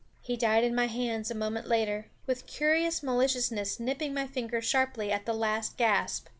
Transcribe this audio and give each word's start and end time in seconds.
He 0.23 0.35
died 0.35 0.63
in 0.63 0.73
my 0.73 0.87
hands 0.87 1.29
a 1.29 1.35
moment 1.35 1.67
later, 1.67 2.07
with 2.25 2.47
curious 2.47 3.03
maliciousness 3.03 3.79
nipping 3.79 4.15
my 4.15 4.25
finger 4.25 4.59
sharply 4.59 5.11
at 5.11 5.27
the 5.27 5.33
last 5.35 5.77
gasp. 5.77 6.25